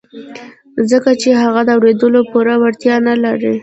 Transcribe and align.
ځکه 0.89 1.11
چې 1.21 1.29
هغه 1.41 1.61
د 1.65 1.69
اورېدو 1.77 2.19
پوره 2.31 2.55
وړتيا 2.61 2.95
نه 3.07 3.15
لري. 3.23 3.53